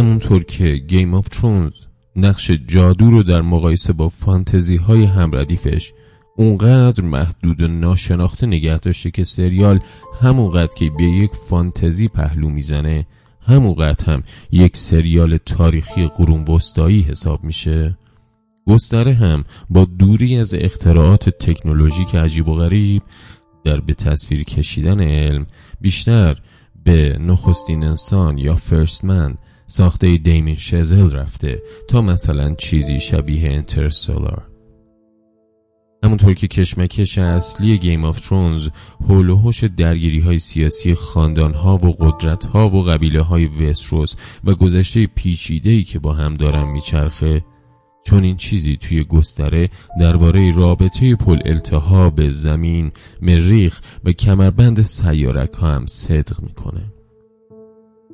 همونطور 0.00 0.44
که 0.44 0.76
Game 0.76 1.14
of 1.14 1.28
Thrones 1.28 1.72
نقش 2.16 2.50
جادو 2.50 3.10
رو 3.10 3.22
در 3.22 3.42
مقایسه 3.42 3.92
با 3.92 4.08
فانتزی 4.08 4.76
های 4.76 5.04
همردیفش 5.04 5.92
اونقدر 6.36 7.04
محدود 7.04 7.60
و 7.60 7.68
ناشناخته 7.68 8.46
نگه 8.46 8.78
داشته 8.78 9.10
که 9.10 9.24
سریال 9.24 9.80
همونقدر 10.22 10.74
که 10.76 10.90
به 10.98 11.04
یک 11.04 11.30
فانتزی 11.48 12.08
پهلو 12.08 12.48
می‌زنه 12.48 13.06
همونقدر 13.40 14.12
هم 14.12 14.22
یک 14.50 14.76
سریال 14.76 15.36
تاریخی 15.36 16.06
قرون 16.06 16.44
وسطایی 16.44 17.02
حساب 17.02 17.44
میشه. 17.44 17.98
گستره 18.66 19.14
هم 19.14 19.44
با 19.70 19.84
دوری 19.84 20.36
از 20.36 20.54
اختراعات 20.54 21.28
تکنولوژیک 21.28 22.14
عجیب 22.14 22.48
و 22.48 22.54
غریب 22.54 23.02
در 23.64 23.80
به 23.80 23.94
تصویر 23.94 24.44
کشیدن 24.44 25.00
علم 25.00 25.46
بیشتر 25.80 26.38
به 26.84 27.18
نخستین 27.20 27.84
انسان 27.84 28.38
یا 28.38 28.54
First 28.54 29.04
Man 29.04 29.34
ساخته 29.70 30.16
دیمین 30.16 30.56
شزل 30.56 31.10
رفته 31.10 31.62
تا 31.88 32.02
مثلا 32.02 32.54
چیزی 32.54 33.00
شبیه 33.00 33.50
Interstellar 33.50 34.46
همونطور 36.04 36.34
که 36.34 36.48
کشمکش 36.48 37.18
اصلی 37.18 37.78
Game 37.78 38.04
of 38.04 38.28
Thrones 38.28 38.68
حول 39.08 39.30
و 39.30 39.36
حوش 39.36 39.64
درگیری 39.64 40.20
های 40.20 40.38
سیاسی 40.38 40.94
خاندان 40.94 41.54
ها 41.54 41.76
و 41.76 41.92
قدرت 41.92 42.44
ها 42.44 42.68
و 42.68 42.82
قبیله 42.82 43.22
های 43.22 43.46
وستروس 43.46 44.16
و 44.44 44.54
گذشته 44.54 45.06
پیچیده 45.06 45.70
ای 45.70 45.82
که 45.82 45.98
با 45.98 46.12
هم 46.12 46.34
دارن 46.34 46.68
میچرخه 46.68 47.44
چنین 48.04 48.36
چیزی 48.36 48.76
توی 48.76 49.04
گستره 49.04 49.70
درباره 50.00 50.56
رابطه 50.56 51.16
پر 51.16 51.38
التهاب 51.44 52.28
زمین، 52.28 52.92
مریخ 53.22 53.80
و 54.04 54.12
کمربند 54.12 54.82
سیارک 54.82 55.52
ها 55.52 55.74
هم 55.74 55.86
صدق 55.86 56.40
می‌کنه. 56.42 56.99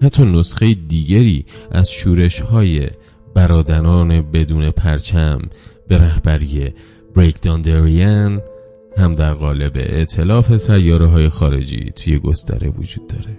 حتی 0.02 0.24
نسخه 0.24 0.74
دیگری 0.74 1.44
از 1.70 1.90
شورش 1.90 2.40
های 2.40 2.88
برادران 3.34 4.30
بدون 4.30 4.70
پرچم 4.70 5.38
به 5.88 5.98
رهبری 5.98 6.72
دریان 7.62 8.40
هم 8.96 9.12
در 9.12 9.34
قالب 9.34 9.72
ائتلاف 9.76 10.56
سیاره 10.56 11.06
های 11.06 11.28
خارجی 11.28 11.92
توی 11.96 12.18
گستره 12.18 12.68
وجود 12.68 13.06
داره. 13.06 13.38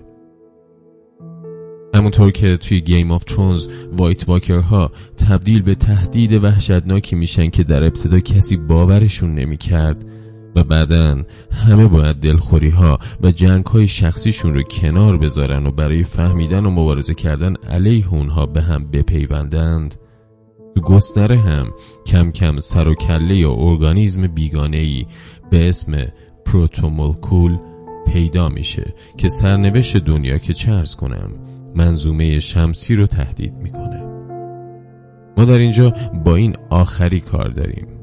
همونطور 1.95 2.31
که 2.31 2.58
توی 2.58 2.81
Game 2.81 3.11
of 3.11 3.23
Thrones 3.23 3.67
White 3.91 4.30
Walker 4.30 4.83
ها 4.83 4.91
تبدیل 5.27 5.61
به 5.61 5.75
تهدید 5.75 6.44
وحشتناکی 6.44 7.16
میشن 7.16 7.49
که 7.49 7.64
در 7.64 7.83
ابتدا 7.83 8.19
کسی 8.19 8.58
باورشون 8.58 9.36
نمی‌کرد 9.36 10.05
و 10.58 10.63
بعدا 10.63 11.23
همه 11.52 11.88
باید 11.88 12.16
دلخوری 12.16 12.69
ها 12.69 13.00
و 13.22 13.31
جنگ 13.31 13.66
های 13.66 13.88
شخصیشون 13.88 14.53
رو 14.53 14.64
کنار 14.64 15.17
بذارن 15.17 15.67
و 15.67 15.72
برای 15.72 16.03
فهمیدن 16.03 16.66
و 16.66 16.69
مبارزه 16.69 17.14
کردن 17.14 17.55
علیه 17.69 18.14
اونها 18.14 18.45
به 18.45 18.61
هم 18.61 18.88
بپیوندند. 18.88 19.95
تو 20.75 20.81
گستره 20.81 21.39
هم 21.39 21.67
کم 22.05 22.31
کم 22.31 22.55
سر 22.55 22.88
و 22.88 22.95
کله 22.95 23.36
یا 23.36 23.53
ارگانیزم 23.53 24.27
بیگانه 24.27 24.77
ای 24.77 25.05
به 25.49 25.69
اسم 25.69 26.08
پروتومولکول 26.45 27.58
پیدا 28.08 28.49
میشه 28.49 28.94
که 29.17 29.30
سرنوشت 29.30 29.97
دنیا 29.97 30.38
که 30.38 30.53
چرز 30.53 30.95
کنم 30.95 31.31
منظومه 31.75 32.39
شمسی 32.39 32.95
رو 32.95 33.05
تهدید 33.05 33.53
می‌کنه. 33.53 34.03
ما 35.38 35.45
در 35.45 35.59
اینجا 35.59 35.94
با 36.25 36.36
این 36.36 36.55
آخری 36.69 37.19
کار 37.19 37.49
داریم. 37.49 37.96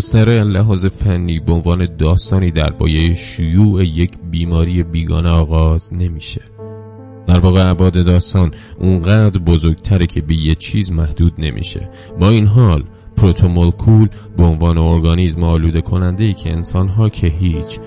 گستره 0.00 0.44
لحاظ 0.44 0.86
فنی 0.86 1.40
به 1.40 1.52
عنوان 1.52 1.96
داستانی 1.98 2.50
در 2.50 2.70
بایه 2.70 3.14
شیوع 3.14 3.84
یک 3.84 4.18
بیماری 4.30 4.82
بیگانه 4.82 5.28
آغاز 5.30 5.94
نمیشه. 5.94 6.40
در 7.26 7.38
واقع 7.38 7.70
عباد 7.70 8.04
داستان 8.04 8.50
اونقدر 8.78 9.40
بزرگتره 9.40 10.06
که 10.06 10.20
به 10.20 10.34
یه 10.34 10.54
چیز 10.54 10.92
محدود 10.92 11.32
نمیشه. 11.38 11.90
با 12.20 12.28
این 12.28 12.46
حال 12.46 12.84
پروتومولکول 13.16 14.08
به 14.36 14.42
عنوان 14.42 14.78
ارگانیزم 14.78 15.44
آلوده 15.44 15.80
کننده 15.80 16.24
ای 16.24 16.34
که 16.34 16.52
انسان 16.52 16.88
ها 16.88 17.08
که 17.08 17.26
هیچ 17.26 17.78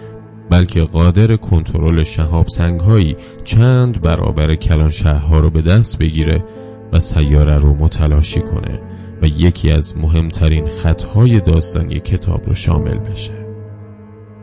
بلکه 0.50 0.82
قادر 0.82 1.36
کنترل 1.36 2.04
شهاب 2.04 2.48
سنگ 2.48 2.80
هایی 2.80 3.16
چند 3.44 4.02
برابر 4.02 4.56
کلان 4.56 4.90
شهرها 4.90 5.40
رو 5.40 5.50
به 5.50 5.62
دست 5.62 6.00
بگیره 6.00 6.44
و 6.92 7.00
سیاره 7.00 7.58
رو 7.58 7.76
متلاشی 7.76 8.42
کنه. 8.42 8.80
و 9.24 9.26
یکی 9.26 9.72
از 9.72 9.98
مهمترین 9.98 10.68
خطهای 10.68 11.40
داستانی 11.40 12.00
کتاب 12.00 12.48
رو 12.48 12.54
شامل 12.54 12.98
بشه. 12.98 13.44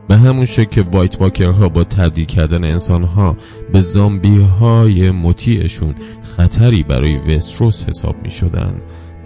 به 0.09 0.17
همون 0.17 0.45
شکل 0.45 0.71
که 0.71 0.83
وایت 0.83 1.21
واکرها 1.21 1.69
با 1.69 1.85
تبدیل 1.85 2.25
کردن 2.25 2.65
انسانها 2.65 3.37
به 3.73 3.81
زامبی 3.81 4.43
های 4.43 5.11
مطیعشون 5.11 5.95
خطری 6.23 6.83
برای 6.83 7.17
وستروس 7.17 7.85
حساب 7.85 8.17
می 8.23 8.31
شدن 8.31 8.75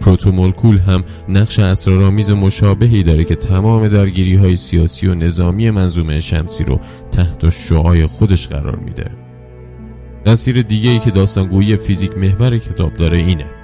پروتومولکول 0.00 0.78
هم 0.78 1.04
نقش 1.28 1.58
اسرارآمیز 1.58 2.30
مشابهی 2.30 3.02
داره 3.02 3.24
که 3.24 3.34
تمام 3.34 3.88
درگیری 3.88 4.36
های 4.36 4.56
سیاسی 4.56 5.06
و 5.06 5.14
نظامی 5.14 5.70
منظومه 5.70 6.20
شمسی 6.20 6.64
رو 6.64 6.80
تحت 7.12 7.50
شعاع 7.50 8.06
خودش 8.06 8.48
قرار 8.48 8.76
میده. 8.76 9.10
تأثیر 10.26 10.62
دیگه 10.62 10.90
ای 10.90 10.98
که 10.98 11.10
داستانگویی 11.10 11.76
فیزیک 11.76 12.18
محور 12.18 12.58
کتاب 12.58 12.94
داره 12.94 13.18
اینه. 13.18 13.63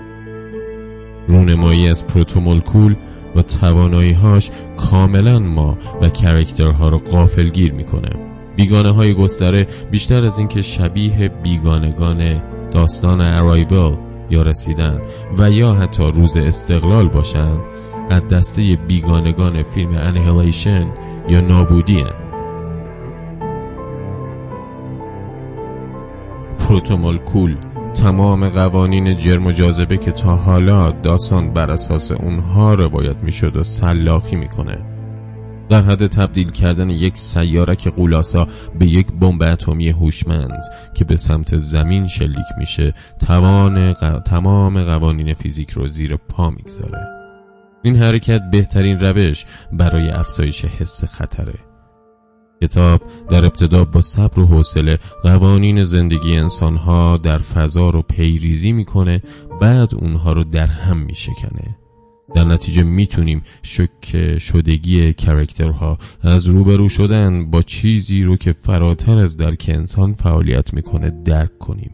رونمایی 1.30 1.88
از 1.88 2.06
protomolecule 2.06 2.96
و 3.36 3.42
تواناییهاش 3.42 4.50
کاملا 4.76 5.38
ما 5.38 5.78
و 6.02 6.08
character 6.08 6.80
ها 6.80 6.88
رو 6.88 6.98
غافلگیر 6.98 7.72
می‌کنه 7.72 8.10
بیگانه 8.56 8.90
های 8.90 9.14
گستره 9.14 9.66
بیشتر 9.90 10.26
از 10.26 10.38
اینکه 10.38 10.62
شبیه 10.62 11.28
بیگانگان 11.28 12.42
داستان 12.70 13.20
Arrival 13.20 13.94
یا 14.30 14.42
رسیدن 14.42 15.00
و 15.38 15.50
یا 15.50 15.74
حتی 15.74 16.02
روز 16.02 16.36
استقلال 16.36 17.08
باشند 17.08 17.60
از 18.10 18.28
دسته 18.28 18.78
بیگانگان 18.88 19.62
فیلم 19.62 19.94
Annihilation 19.94 20.86
یا 21.28 21.40
نابودی 21.40 22.00
هن. 22.00 22.12
پروتومولکول 26.58 27.56
تمام 27.94 28.48
قوانین 28.48 29.16
جرم 29.16 29.46
و 29.46 29.52
جاذبه 29.52 29.96
که 29.96 30.12
تا 30.12 30.36
حالا 30.36 30.90
داستان 30.90 31.52
بر 31.52 31.70
اساس 31.70 32.12
اونها 32.12 32.74
روایت 32.74 33.16
می‌شد 33.16 33.56
و 33.56 33.62
سلاخی 33.62 34.36
می‌کنه. 34.36 34.78
در 35.68 35.82
حد 35.82 36.06
تبدیل 36.06 36.50
کردن 36.50 36.90
یک 36.90 37.18
سیارک 37.18 37.88
قولاسا 37.88 38.48
به 38.78 38.86
یک 38.86 39.06
بمب 39.12 39.42
اتمی 39.42 39.90
هوشمند 39.90 40.62
که 40.94 41.04
به 41.04 41.16
سمت 41.16 41.56
زمین 41.56 42.06
شلیک 42.06 42.46
میشه 42.58 42.94
توان 43.26 43.92
تمام 44.26 44.82
قوانین 44.82 45.34
فیزیک 45.34 45.70
رو 45.70 45.86
زیر 45.86 46.16
پا 46.16 46.50
می‌گذاره. 46.50 47.06
این 47.82 47.96
حرکت 47.96 48.40
بهترین 48.52 48.98
روش 48.98 49.46
برای 49.72 50.10
افزایش 50.10 50.64
حس 50.64 51.04
خطره. 51.04 51.69
کتاب 52.62 53.02
در 53.28 53.44
ابتدا 53.44 53.84
با 53.84 54.00
صبر 54.00 54.40
و 54.40 54.46
حوصله 54.46 54.98
قوانین 55.22 55.84
زندگی 55.84 56.36
انسانها 56.36 57.16
در 57.16 57.38
فضا 57.38 57.90
رو 57.90 58.02
پیریزی 58.02 58.72
می‌کنه 58.72 59.22
بعد 59.60 59.94
اونها 59.94 60.32
رو 60.32 60.44
در 60.44 60.66
هم 60.66 60.96
میشکنه. 60.96 61.76
در 62.34 62.44
نتیجه 62.44 62.82
می‌تونیم 62.82 63.42
شک 63.62 64.38
شدگی 64.38 65.12
کرکترها 65.12 65.98
از 66.22 66.46
روبرو 66.46 66.88
شدن 66.88 67.50
با 67.50 67.62
چیزی 67.62 68.22
رو 68.22 68.36
که 68.36 68.52
فراتر 68.52 69.18
از 69.18 69.36
درک 69.36 69.70
انسان 69.74 70.14
فعالیت 70.14 70.74
می‌کنه 70.74 71.10
درک 71.24 71.58
کنیم. 71.58 71.90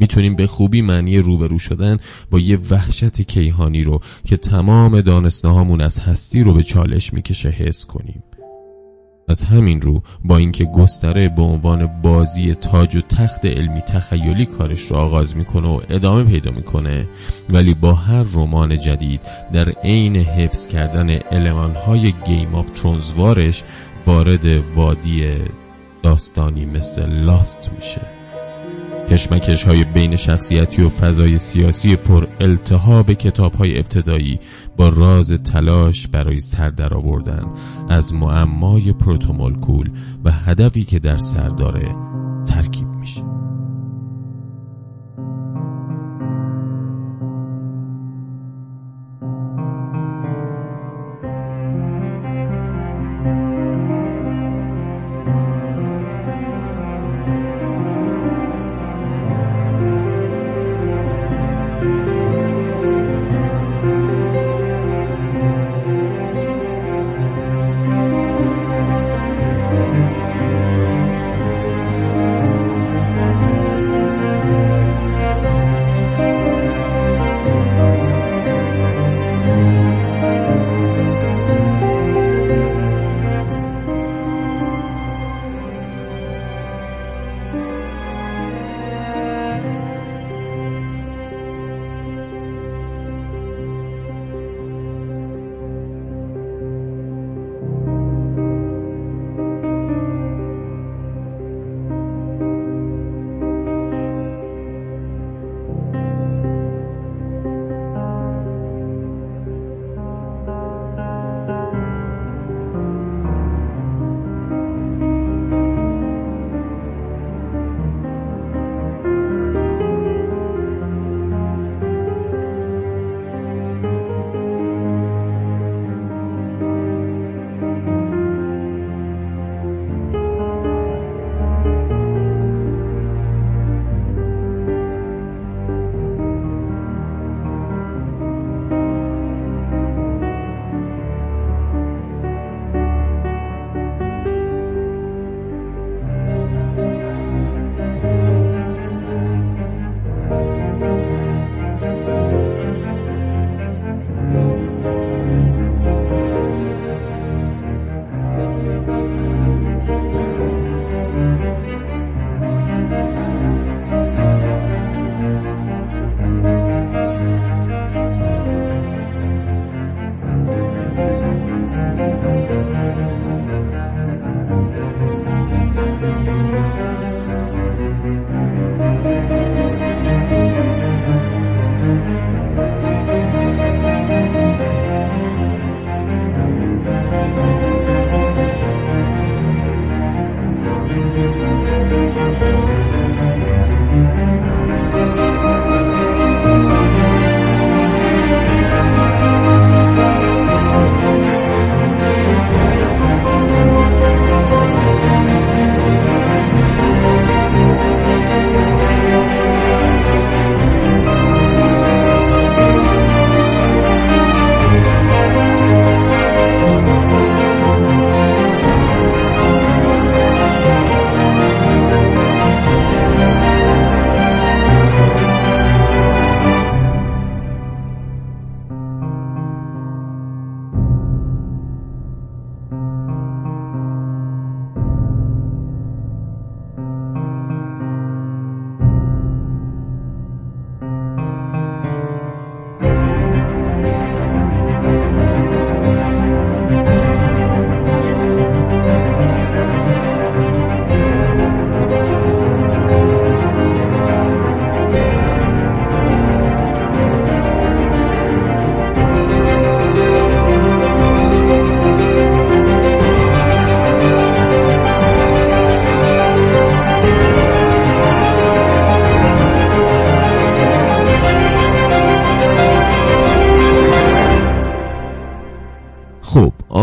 می‌تونیم 0.00 0.36
به 0.36 0.46
خوبی 0.46 0.82
معنی 0.82 1.18
روبرو 1.18 1.58
شدن 1.58 1.96
با 2.30 2.38
یه 2.38 2.58
وحشت 2.70 3.22
کیهانی 3.22 3.82
رو 3.82 4.00
که 4.24 4.36
تمام 4.36 5.00
دانستناهامون 5.00 5.80
از 5.80 5.98
هستی 5.98 6.42
رو 6.42 6.54
به 6.54 6.62
چالش 6.62 7.12
می‌کشه 7.12 7.48
حس 7.48 7.86
کنیم. 7.86 8.22
از 9.28 9.44
همین 9.44 9.80
رو 9.80 10.02
با 10.24 10.36
اینکه 10.36 10.64
گستره 10.64 11.28
به 11.28 11.42
عنوان 11.42 11.86
بازی 12.02 12.54
تاج 12.54 12.96
و 12.96 13.00
تخت 13.00 13.46
علمی 13.46 13.80
تخیلی 13.80 14.46
کارش 14.46 14.80
رو 14.80 14.96
آغاز 14.96 15.36
می‌کنه 15.36 15.68
و 15.68 15.80
ادامه 15.90 16.24
پیدا 16.24 16.50
می‌کنه 16.50 17.08
ولی 17.50 17.74
با 17.74 17.92
هر 17.94 18.22
رمان 18.34 18.78
جدید 18.78 19.22
در 19.52 19.68
عین 19.68 20.16
حفظ 20.16 20.66
کردن 20.66 21.20
های 21.86 22.12
گیم 22.12 22.54
آف 22.54 22.70
ترونزوارش 22.70 23.62
وارد 24.06 24.46
وادی 24.74 25.34
داستانی 26.02 26.66
مثل 26.66 27.06
لاست 27.06 27.70
میشه. 27.76 28.15
کشمکش 29.08 29.64
های 29.64 29.84
بین 29.84 30.16
شخصیتی 30.16 30.82
و 30.82 30.88
فضای 30.88 31.38
سیاسی 31.38 31.96
پر 31.96 32.26
التهاب 32.40 33.12
کتاب 33.12 33.54
های 33.54 33.74
ابتدایی 33.78 34.40
با 34.76 34.88
راز 34.88 35.32
تلاش 35.32 36.08
برای 36.08 36.40
سر 36.40 36.94
آوردن 36.94 37.44
از 37.88 38.14
معمای 38.14 38.92
پروتومولکول 38.92 39.90
و 40.24 40.30
هدفی 40.30 40.84
که 40.84 40.98
در 40.98 41.16
سر 41.16 41.48
داره 41.48 41.94
ترکیب. 42.46 42.95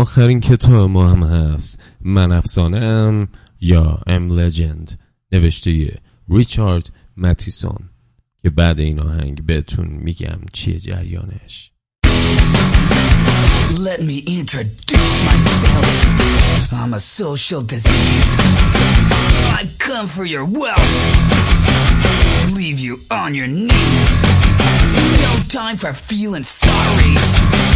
آخرین 0.04 0.40
کتاب 0.40 0.90
ما 0.90 1.10
هم 1.10 1.22
هست 1.22 1.80
من 2.00 2.32
افسانه 2.32 2.78
ام 2.78 3.28
یا 3.60 4.00
ام 4.06 4.32
لجند 4.32 4.98
نوشته 5.32 5.94
ریچارد 6.28 6.92
متیسون 7.16 7.88
که 8.38 8.50
بعد 8.50 8.80
این 8.80 9.00
آهنگ 9.00 9.46
بهتون 9.46 9.86
میگم 9.86 10.38
چیه 10.52 10.78
جریانش 10.78 11.70
Let 13.88 14.00
me 14.10 14.18
introduce 14.40 15.14
myself 15.28 15.88
I'm 16.72 16.94
a 16.94 17.00
social 17.00 17.62
disease 17.74 18.30
I 19.58 19.62
come 19.78 20.06
for 20.16 20.26
your 20.34 20.44
wealth 20.60 20.94
Leave 22.58 22.78
you 22.86 22.94
on 23.22 23.30
your 23.38 23.50
knees 23.58 24.12
No 25.26 25.32
time 25.60 25.76
for 25.82 25.92
feeling 26.10 26.44
sorry 26.62 27.73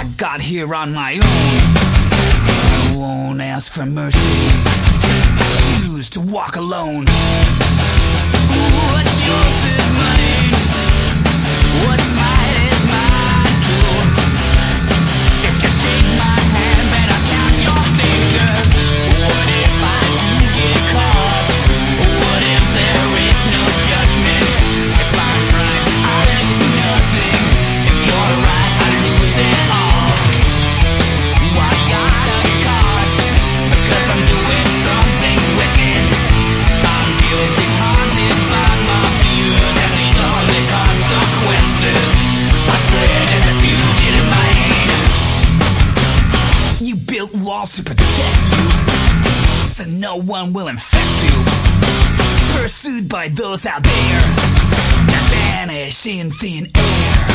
I 0.00 0.04
got 0.16 0.40
here 0.40 0.74
on 0.74 0.94
my 0.94 1.12
own. 1.12 1.20
I 1.20 2.96
won't 2.96 3.42
ask 3.42 3.70
for 3.70 3.84
mercy. 3.84 4.18
Choose 5.82 6.08
to 6.10 6.22
walk 6.22 6.56
alone. 6.56 7.04
What's 8.88 9.16
yours 9.28 9.58
is 9.76 9.88
mine. 10.00 10.56
What's 11.84 12.08
mine 12.16 12.56
is 12.72 12.82
mine 12.88 13.56
too. 13.68 13.92
If 15.48 15.56
you 15.64 15.68
shake 15.68 16.08
my 16.16 16.39
one 50.30 50.52
will 50.52 50.68
infect 50.68 51.24
you. 51.24 52.62
Pursued 52.62 53.08
by 53.08 53.28
those 53.30 53.66
out 53.66 53.82
there 53.82 54.20
that 55.10 55.26
vanish 55.28 56.06
in 56.06 56.30
thin 56.30 56.68
air. 56.76 57.26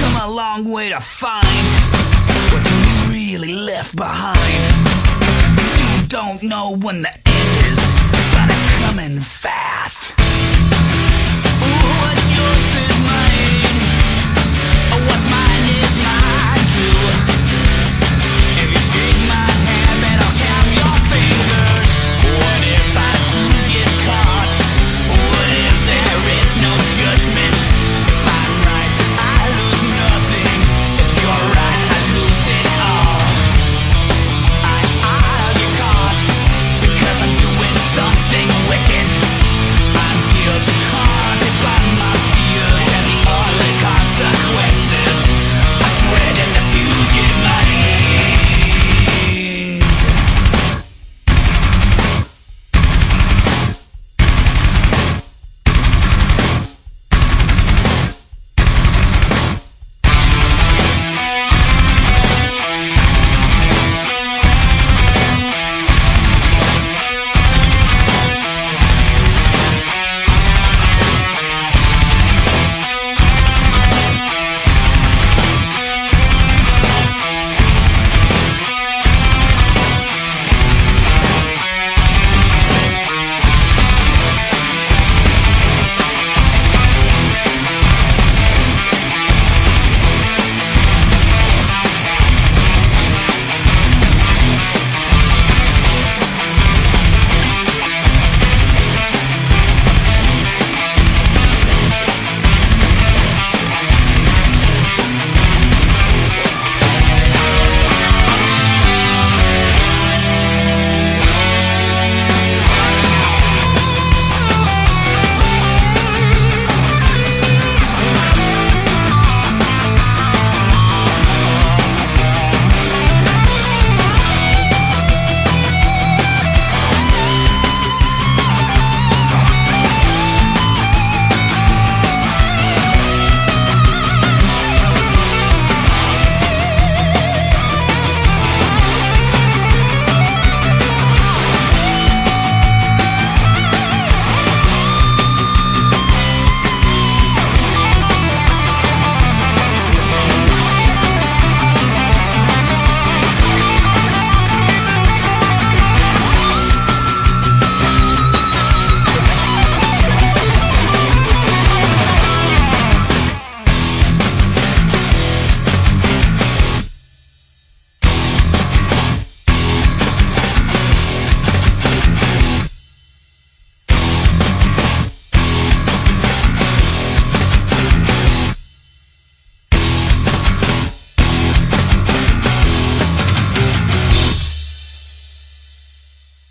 Come 0.00 0.28
a 0.28 0.34
long 0.34 0.68
way 0.68 0.88
to 0.88 0.98
find 0.98 1.46
what 2.50 2.64
you 2.68 3.12
really 3.12 3.54
left 3.54 3.94
behind. 3.94 4.36
You 5.78 6.08
don't 6.08 6.42
know 6.42 6.76
when 6.76 7.02
the 7.02 7.14
end 7.14 7.66
is, 7.70 7.78
but 8.34 8.50
it's 8.50 8.84
coming 8.84 9.20
fast. 9.20 10.21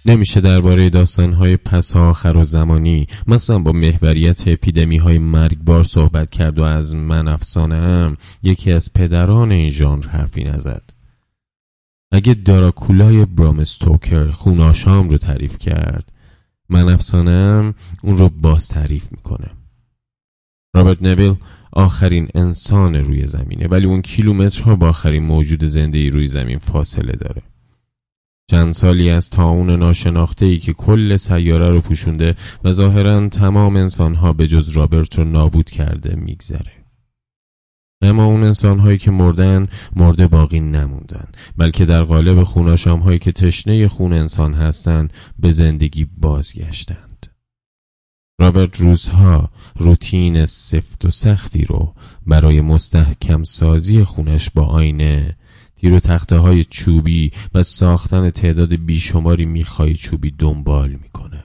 نمیشه 0.05 0.41
درباره 0.41 0.89
داستانهای 0.89 1.57
پس 1.57 1.95
آخر 1.95 2.37
و 2.37 2.43
زمانی. 2.43 3.07
مثلا 3.27 3.59
با 3.59 3.71
محوریت 3.71 4.47
اپیدمی 4.47 4.97
های 4.97 5.17
مرگبار 5.17 5.83
صحبت 5.83 6.31
کرد 6.31 6.59
و 6.59 6.63
از 6.63 6.95
من 6.95 7.27
افسانه 7.27 7.75
هم 7.75 8.17
یکی 8.43 8.71
از 8.71 8.93
پدران 8.93 9.51
این 9.51 9.69
ژانر 9.69 10.07
حرفی 10.07 10.43
نزد. 10.43 10.83
اگه 12.11 12.33
داراکولای 12.33 13.25
برام 13.25 13.63
ستوکر 13.63 14.31
خوناشام 14.31 15.09
رو 15.09 15.17
تعریف 15.17 15.57
کرد 15.57 16.11
من 16.69 16.89
افسانم 16.89 17.73
اون 18.03 18.17
رو 18.17 18.29
باز 18.29 18.67
تعریف 18.67 19.11
می‌کنه 19.11 19.51
رابرت 20.75 21.01
نویل 21.01 21.35
آخرین 21.73 22.27
انسان 22.35 22.95
روی 22.95 23.27
زمینه 23.27 23.67
ولی 23.67 23.85
اون 23.85 24.01
کیلومترها 24.01 24.75
با 24.75 24.89
آخرین 24.89 25.23
موجود 25.23 25.65
زنده 25.65 26.09
روی 26.09 26.27
زمین 26.27 26.59
فاصله 26.59 27.11
داره. 27.11 27.41
چند 28.51 28.73
سالی 28.73 29.09
از 29.09 29.29
تاون 29.29 29.69
ناشناخته 29.69 30.45
ای 30.45 30.57
که 30.57 30.73
کل 30.73 31.15
سیاره 31.15 31.69
رو 31.69 31.81
پوشونده 31.81 32.35
و 32.63 32.71
ظاهرا 32.71 33.27
تمام 33.27 33.75
انسانها 33.75 34.33
به 34.33 34.47
جز 34.47 34.69
رابرت 34.69 35.19
رو 35.19 35.25
نابود 35.25 35.69
کرده 35.69 36.15
میگذره. 36.15 36.71
اما 38.01 38.25
اون 38.25 38.43
انسان 38.43 38.79
هایی 38.79 38.97
که 38.97 39.11
مردن 39.11 39.67
مرده 39.95 40.27
باقی 40.27 40.59
نموندن 40.59 41.27
بلکه 41.57 41.85
در 41.85 42.03
قالب 42.03 42.43
خوناشام 42.43 42.99
هایی 42.99 43.19
که 43.19 43.31
تشنه 43.31 43.87
خون 43.87 44.13
انسان 44.13 44.53
هستند 44.53 45.13
به 45.39 45.51
زندگی 45.51 46.07
بازگشتند. 46.17 47.27
رابرت 48.41 48.81
روزها 48.81 49.49
روتین 49.75 50.45
سفت 50.45 51.05
و 51.05 51.09
سختی 51.09 51.65
رو 51.65 51.93
برای 52.27 52.61
مستحکم 52.61 53.43
سازی 53.43 54.03
خونش 54.03 54.49
با 54.49 54.65
آینه 54.65 55.35
تیر 55.81 55.93
و 55.93 55.99
تخته 55.99 56.37
های 56.37 56.63
چوبی 56.63 57.31
و 57.53 57.63
ساختن 57.63 58.29
تعداد 58.29 58.75
بیشماری 58.75 59.45
می‌خوای 59.45 59.95
چوبی 59.95 60.31
دنبال 60.31 60.89
می‌کنه. 60.89 61.43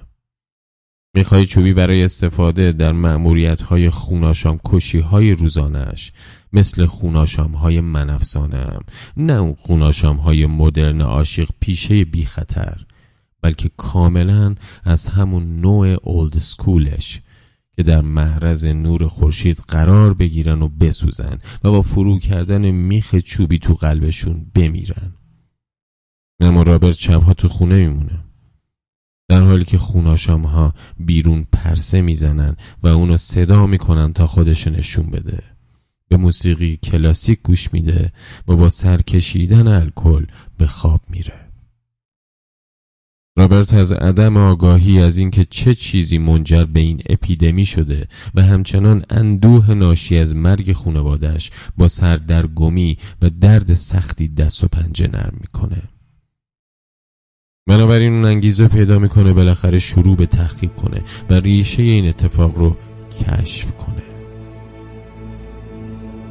می‌خوای 1.14 1.46
چوبی 1.46 1.74
برای 1.74 2.04
استفاده 2.04 2.72
در 2.72 2.92
معمولیت 2.92 3.62
های 3.62 3.90
خوناشام 3.90 4.60
کشی 4.64 4.98
های 4.98 5.32
روزانش 5.32 6.12
مثل 6.52 6.86
خوناشام 6.86 7.52
های 7.52 7.80
منفسانم 7.80 8.80
نه 9.16 9.32
اون 9.32 9.54
خوناشام 9.54 10.16
های 10.16 10.46
مدرن 10.46 11.00
عاشق 11.00 11.48
پیشه 11.60 12.04
بی 12.04 12.24
خطر 12.24 12.80
بلکه 13.42 13.70
کاملا 13.76 14.54
از 14.84 15.06
همون 15.06 15.60
نوع 15.60 15.96
اولد 16.02 16.38
سکولش 16.38 17.20
که 17.76 17.82
در 17.82 18.00
محرز 18.00 18.66
نور 18.66 19.06
خورشید 19.06 19.58
قرار 19.68 20.14
بگیرن 20.14 20.62
و 20.62 20.68
بسوزن 20.68 21.38
و 21.64 21.70
با 21.70 21.82
فرو 21.82 22.18
کردن 22.18 22.70
میخ 22.70 23.14
چوبی 23.14 23.58
تو 23.58 23.74
قلبشون 23.74 24.46
بمیرن. 24.54 25.14
اما 26.40 26.62
رابرت 26.62 26.98
شبها 26.98 27.34
تو 27.34 27.48
خونه 27.48 27.74
میمونه. 27.74 28.24
در 29.28 29.42
حالی 29.42 29.64
که 29.64 29.78
خوناشام 29.78 30.42
ها 30.42 30.74
بیرون 30.98 31.46
پرسه 31.52 32.00
می‌زنن 32.00 32.56
و 32.82 32.86
اونو 32.86 33.16
صدا 33.16 33.66
می‌کنن 33.66 34.12
تا 34.12 34.26
خودش 34.26 34.66
نشون 34.66 35.06
بده. 35.06 35.42
به 36.08 36.16
موسیقی 36.16 36.76
کلاسیک 36.76 37.42
گوش 37.42 37.72
میده 37.72 38.12
و 38.48 38.56
با 38.56 38.68
سرکشیدن 38.68 39.68
الکل 39.68 40.26
به 40.58 40.66
خواب 40.66 41.00
میره. 41.08 41.45
رابرت 43.38 43.74
از 43.74 43.92
عدم 43.92 44.36
آگاهی 44.36 45.02
از 45.02 45.18
اینکه 45.18 45.44
چه 45.44 45.74
چیزی 45.74 46.18
منجر 46.18 46.64
به 46.64 46.80
این 46.80 47.00
اپیدمی 47.08 47.64
شده 47.64 48.08
و 48.34 48.42
همچنان 48.42 49.04
اندوه 49.10 49.74
ناشی 49.74 50.18
از 50.18 50.34
مرگ 50.34 50.72
خانوادش 50.72 51.50
با 51.76 51.88
سردرگمی 51.88 52.96
و 53.22 53.30
درد 53.30 53.74
سختی 53.74 54.28
دست 54.28 54.64
و 54.64 54.68
پنجه 54.68 55.08
نرم 55.08 55.36
می‌کنه. 55.40 55.82
بنابراین 57.66 58.12
اون 58.12 58.24
انگیزه 58.24 58.68
پیدا 58.68 58.98
می‌کنه 58.98 59.32
بالاخره 59.32 59.78
شروع 59.78 60.16
به 60.16 60.26
تحقیق 60.26 60.74
کنه 60.74 61.02
و 61.30 61.34
ریشه 61.34 61.82
این 61.82 62.08
اتفاق 62.08 62.58
رو 62.58 62.76
کشف 63.20 63.72
کنه. 63.72 64.02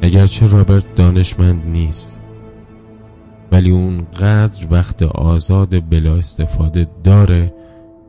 اگرچه 0.02 0.46
رابرت 0.46 0.94
دانشمند 0.94 1.66
نیست 1.66 2.20
ولی 3.52 3.70
اونقدر 3.70 4.66
وقت 4.70 5.02
آزاد 5.02 5.90
بلا 5.90 6.14
استفاده 6.14 6.86
داره 7.04 7.54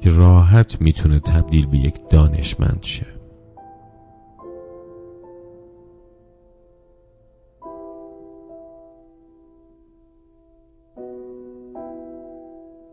که 0.02 0.10
راحت 0.10 0.82
می‌تونه 0.82 1.20
تبدیل 1.20 1.66
به 1.66 1.78
یک 1.78 1.96
دانشمند 2.10 2.84
شه. 2.84 3.06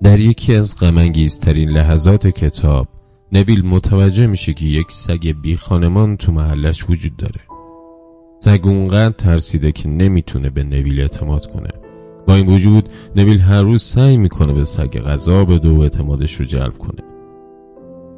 در 0.03 0.21
یکی 0.21 0.55
از 0.55 0.81
غمانگیزترین 0.81 1.69
لحظات 1.69 2.27
کتاب 2.27 2.89
نبیل 3.33 3.67
متوجه 3.67 4.27
میشه 4.27 4.53
که 4.53 4.65
یک 4.65 4.93
سگ 4.93 5.35
بی 5.43 5.57
خانمان 5.57 6.17
تو 6.17 6.33
محلش 6.33 6.91
وجود 6.91 7.17
داره. 7.17 7.41
سگ 8.39 8.61
اونقدر 8.65 9.15
ترسیده 9.15 9.73
که 9.73 9.89
نمی‌تونه 9.89 10.51
به 10.51 10.65
نویل 10.65 11.01
اعتماد 11.01 11.47
کنه. 11.47 11.71
با 12.27 12.35
این 12.35 12.47
وجود 12.47 12.89
نویل 13.17 13.41
هر 13.41 13.63
روز 13.63 13.83
سعی 13.83 14.17
می‌کنه 14.17 14.53
به 14.53 14.65
سگ 14.65 14.99
غذا 14.99 15.45
به 15.45 15.59
دو 15.59 15.81
اعتمادش 15.81 16.35
رو 16.35 16.45
جلب 16.45 16.79
کنه. 16.79 17.03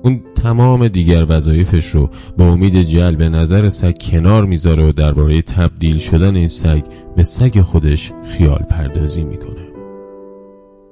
اون 0.02 0.20
تمام 0.34 0.88
دیگر 0.88 1.26
وظایفش 1.28 1.86
رو 1.86 2.10
با 2.38 2.44
امید 2.44 2.82
جلب 2.82 3.22
نظر 3.22 3.68
سگ 3.68 3.94
کنار 4.00 4.44
می‌ذاره 4.44 4.88
و 4.88 4.92
درباره 4.92 5.42
تبدیل 5.42 5.98
شدن 5.98 6.36
این 6.36 6.48
سگ 6.48 6.82
به 7.16 7.22
سگ 7.22 7.60
خودش 7.60 8.12
خیال 8.24 8.62
پردازی 8.70 9.24
می‌کنه. 9.24 9.66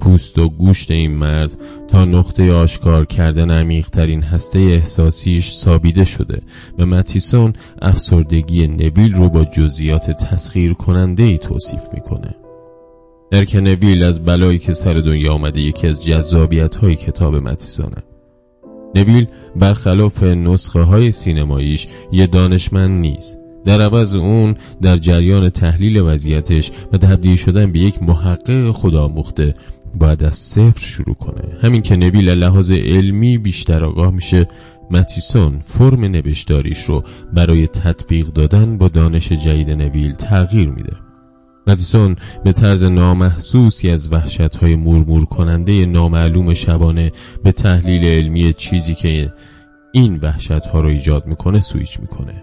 پوست 0.00 0.38
و 0.38 0.48
گوشت 0.48 0.90
این 0.90 1.10
مرد 1.10 1.56
تا 1.88 2.04
نقطه 2.04 2.52
آشکار 2.52 3.04
کردن 3.04 3.50
عمیقترین 3.50 4.22
هسته 4.22 4.58
احساسیش 4.58 5.50
سابیده 5.50 6.04
شده 6.04 6.42
و 6.78 6.86
متیسون 6.86 7.52
افسردگی 7.82 8.66
نویل 8.66 9.14
رو 9.14 9.28
با 9.28 9.44
جزئیات 9.44 10.10
تسخیر 10.10 10.72
کننده 10.72 11.22
ای 11.22 11.38
توصیف 11.38 11.82
می‌کنه. 11.94 12.34
درک 13.30 13.54
نویل 13.54 14.02
از 14.02 14.24
بلایی 14.24 14.58
که 14.58 14.72
سر 14.72 14.94
دنیا 14.94 15.32
آمده 15.32 15.60
یکی 15.60 15.86
از 15.86 16.04
جذابیت 16.04 16.76
های 16.76 16.94
کتاب 16.94 17.34
متیسانه 17.34 18.02
نویل 18.94 19.26
برخلاف 19.56 20.22
نسخه 20.22 20.80
های 20.80 21.10
سینماییش 21.10 21.86
یه 22.12 22.26
دانشمند 22.26 23.00
نیست. 23.00 23.38
در 23.64 23.80
عوض 23.80 24.14
اون 24.14 24.56
در 24.82 24.96
جریان 24.96 25.50
تحلیل 25.50 26.00
وضعیتش 26.00 26.70
و 26.92 26.98
تبدیل 26.98 27.36
شدن 27.36 27.72
به 27.72 27.78
یک 27.78 28.02
محقق 28.02 28.70
خداموخته 28.70 29.54
باید 29.94 30.24
از 30.24 30.36
صفر 30.36 30.80
شروع 30.80 31.14
کنه. 31.14 31.42
همین 31.62 31.82
که 31.82 31.96
نویل 31.96 32.30
لحاظ 32.30 32.70
علمی 32.70 33.38
بیشتر 33.38 33.84
آگاه 33.84 34.10
میشه 34.10 34.46
متیسون 34.90 35.58
فرم 35.64 36.04
نوشتاریش 36.04 36.84
رو 36.84 37.02
برای 37.32 37.66
تطبیق 37.66 38.26
دادن 38.26 38.78
با 38.78 38.88
دانش 38.88 39.32
جدید 39.32 39.70
نویل 39.70 40.14
تغییر 40.14 40.70
میده. 40.70 41.03
متیسون 41.66 42.16
به 42.44 42.52
طرز 42.52 42.84
نامحسوسی 42.84 43.90
از 43.90 44.12
وحشت 44.12 44.56
های 44.56 44.76
مرمور 44.76 45.24
کننده 45.24 45.86
نامعلوم 45.86 46.54
شبانه 46.54 47.12
به 47.42 47.52
تحلیل 47.52 48.04
علمی 48.04 48.52
چیزی 48.52 48.94
که 48.94 49.32
این 49.92 50.18
وحشت 50.22 50.66
ها 50.66 50.80
رو 50.80 50.88
ایجاد 50.88 51.26
می‌کنه 51.26 51.60
سویچ 51.60 52.00
می‌کنه. 52.00 52.42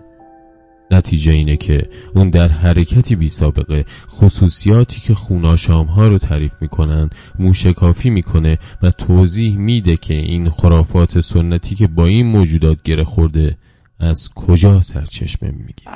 نتیجه 0.91 1.31
اینه 1.31 1.57
که 1.57 1.89
اون 2.15 2.29
در 2.29 2.47
حرکتی 2.47 3.15
بی 3.15 3.27
سابقه 3.27 3.85
خصوصیاتی 4.09 5.01
که 5.01 5.13
خوناشام 5.13 5.85
ها 5.85 6.07
رو 6.07 6.17
تعریف 6.17 6.53
می‌کنن 6.61 7.09
موشکافی 7.39 8.09
می‌کنه 8.09 8.57
و 8.81 8.91
توضیح 8.91 9.57
میده 9.57 9.97
که 9.97 10.13
این 10.13 10.49
خرافات 10.49 11.19
سنتی 11.19 11.75
که 11.75 11.87
با 11.87 12.05
این 12.05 12.27
موجودات 12.27 12.83
گره 12.83 13.03
خورده 13.03 13.57
از 13.99 14.29
کجا 14.29 14.81
سرچشمه 14.81 15.51
می‌گیره. 15.51 15.91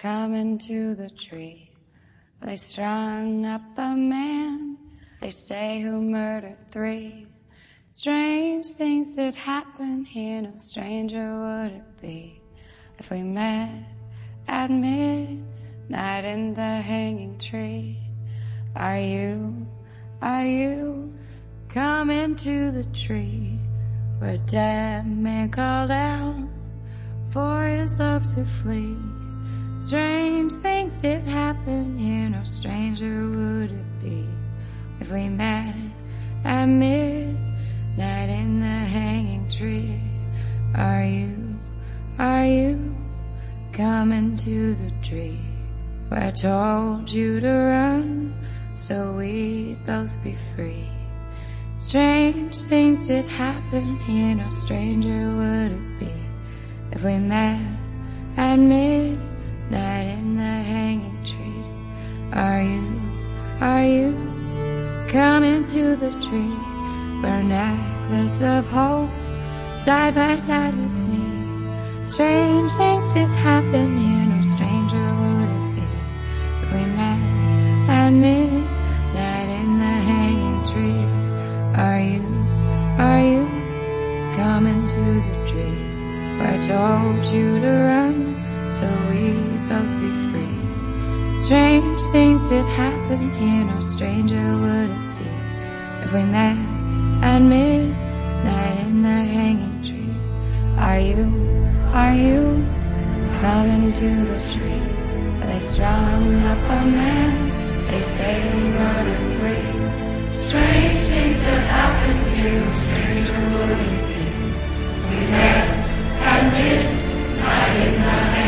Coming 0.00 0.56
to 0.56 0.94
the 0.94 1.10
tree. 1.10 1.70
They 2.40 2.56
strung 2.56 3.44
up 3.44 3.60
a 3.76 3.94
man, 3.94 4.78
they 5.20 5.30
say 5.30 5.82
who 5.82 6.00
murdered 6.00 6.56
three. 6.70 7.26
Strange 7.90 8.64
things 8.68 9.16
did 9.16 9.34
happen 9.34 10.06
here, 10.06 10.40
no 10.40 10.52
stranger 10.56 11.38
would 11.42 11.72
it 11.72 12.00
be 12.00 12.40
if 12.98 13.10
we 13.10 13.22
met 13.22 13.68
at 14.48 14.70
midnight 14.70 16.24
in 16.24 16.54
the 16.54 16.80
hanging 16.80 17.36
tree. 17.36 17.98
Are 18.74 18.98
you, 18.98 19.66
are 20.22 20.46
you 20.46 21.12
coming 21.68 22.36
to 22.36 22.70
the 22.70 22.84
tree 22.84 23.58
where 24.18 24.38
dead 24.46 25.06
man 25.06 25.50
called 25.50 25.90
out 25.90 26.48
for 27.28 27.66
his 27.66 27.98
love 27.98 28.24
to 28.34 28.46
flee? 28.46 28.96
Strange 29.80 30.52
things 30.52 30.98
did 31.00 31.26
happen 31.26 31.96
here, 31.96 32.28
no 32.28 32.44
stranger 32.44 33.26
would 33.30 33.70
it 33.70 34.00
be 34.02 34.28
if 35.00 35.10
we 35.10 35.26
met 35.26 35.74
at 36.44 36.66
midnight 36.66 38.28
in 38.28 38.60
the 38.60 38.66
hanging 38.66 39.48
tree. 39.48 39.98
Are 40.76 41.02
you, 41.02 41.58
are 42.18 42.44
you 42.44 42.94
coming 43.72 44.36
to 44.36 44.74
the 44.74 44.92
tree 45.02 45.40
where 46.08 46.24
I 46.24 46.30
told 46.30 47.10
you 47.10 47.40
to 47.40 47.48
run 47.48 48.34
so 48.76 49.14
we'd 49.14 49.78
both 49.86 50.14
be 50.22 50.36
free. 50.54 50.90
Strange 51.78 52.54
things 52.58 53.06
did 53.06 53.24
happen 53.24 53.96
here, 54.00 54.34
no 54.34 54.50
stranger 54.50 55.34
would 55.36 55.72
it 55.72 55.98
be 55.98 56.12
if 56.92 57.02
we 57.02 57.16
met 57.16 57.62
at 58.36 58.56
midnight 58.58 59.29
in 59.78 60.36
the 60.36 60.42
hanging 60.42 61.22
tree. 61.24 61.64
Are 62.32 62.62
you, 62.62 63.00
are 63.60 63.84
you 63.84 64.12
coming 65.08 65.64
to 65.64 65.96
the 65.96 66.10
tree? 66.20 66.56
A 67.22 67.42
necklace 67.42 68.40
of 68.40 68.66
hope 68.66 69.10
side 69.76 70.14
by 70.14 70.36
side 70.38 70.74
with 70.74 70.90
me. 71.10 72.08
Strange 72.08 72.72
things 72.72 73.12
did 73.12 73.28
happen 73.28 73.98
here, 73.98 74.26
no 74.26 74.40
stranger 74.54 75.06
would 75.20 75.48
it 75.48 75.74
be 75.76 75.86
if 76.62 76.72
we 76.72 76.84
met 76.96 77.88
at 77.88 78.10
midnight 78.10 78.59
sitting 93.20 93.34
here, 93.34 93.64
no 93.64 93.80
stranger 93.80 94.56
would 94.60 94.90
it 94.90 95.18
be 95.18 95.28
if 96.04 96.12
we 96.12 96.22
met 96.24 96.56
at 97.22 97.38
midnight 97.40 98.78
in 98.86 99.02
the 99.02 99.08
hanging 99.08 99.82
tree? 99.84 100.14
Are 100.78 100.98
you, 100.98 101.26
are 101.92 102.14
you 102.14 102.64
coming 103.40 103.92
to 103.92 104.24
the 104.24 104.40
tree? 104.52 104.82
Are 105.40 105.46
they 105.48 105.60
strung 105.60 106.34
up 106.42 106.58
a 106.58 106.86
man? 106.86 107.86
They 107.90 108.00
say 108.02 108.36
you 108.58 108.76
are 108.78 109.04
to. 109.04 109.30
Strange 110.34 110.98
things 111.10 111.42
that 111.44 111.62
happened 111.76 112.36
here, 112.36 112.60
no 112.60 112.70
stranger 112.72 113.40
would 113.54 113.78
it 113.78 114.06
be 114.08 114.22
if 114.90 115.10
we 115.10 115.20
met 115.30 115.68
at 116.30 116.42
midnight 116.52 117.76
in 117.86 118.02
the 118.02 118.39